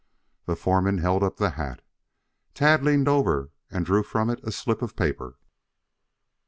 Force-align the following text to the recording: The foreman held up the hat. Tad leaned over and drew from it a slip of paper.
The 0.47 0.55
foreman 0.55 0.97
held 0.97 1.21
up 1.21 1.37
the 1.37 1.51
hat. 1.51 1.83
Tad 2.55 2.83
leaned 2.83 3.07
over 3.07 3.51
and 3.69 3.85
drew 3.85 4.01
from 4.01 4.31
it 4.31 4.39
a 4.43 4.51
slip 4.51 4.81
of 4.81 4.95
paper. 4.95 5.37